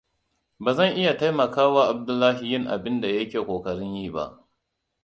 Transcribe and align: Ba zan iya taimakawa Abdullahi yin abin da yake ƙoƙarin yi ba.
Ba 0.63 0.71
zan 0.77 0.91
iya 1.01 1.13
taimakawa 1.19 1.81
Abdullahi 1.93 2.49
yin 2.51 2.65
abin 2.67 3.01
da 3.01 3.07
yake 3.07 3.39
ƙoƙarin 3.45 3.95
yi 3.95 4.09
ba. 4.11 4.47